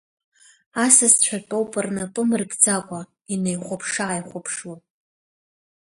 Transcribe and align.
Асасцәа 0.83 1.37
тәоуп 1.47 1.71
рнапы 1.83 2.21
амыркӡакәа, 2.25 3.01
инеихәаԥшы-ааихәаԥшуа. 3.33 4.75